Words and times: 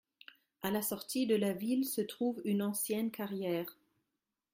À 0.63 0.71
la 0.71 0.81
sortie 0.81 1.27
de 1.27 1.35
la 1.35 1.53
ville 1.53 1.85
se 1.85 2.01
trouve 2.01 2.41
une 2.43 2.63
ancienne 2.63 3.11
carrière 3.11 3.77